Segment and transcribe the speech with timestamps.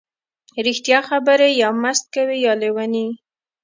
[0.35, 3.07] ـ رښتیا خبرې یا مست کوي یا لیوني.